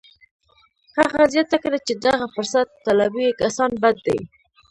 [0.97, 4.19] هغه زیاته کړه چې دغه فرصت طلبي کسان بد دي